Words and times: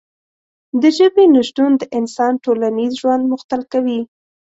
د 0.81 0.83
ژبې 0.97 1.25
نشتون 1.35 1.71
د 1.77 1.83
انسان 1.99 2.33
ټولنیز 2.43 2.91
ژوند 3.01 3.23
مختل 3.33 3.61
کوي. 3.71 4.01